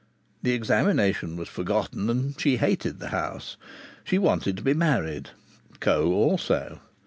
The 0.41 0.53
examination 0.53 1.35
was 1.37 1.47
forgotten, 1.47 2.09
and 2.09 2.41
she 2.41 2.57
hated 2.57 2.97
the 2.97 3.09
house. 3.09 3.55
She 4.03 4.17
wanted 4.17 4.57
to 4.57 4.63
be 4.63 4.73
married; 4.73 5.29
Coe 5.79 6.11
also. 6.13 6.79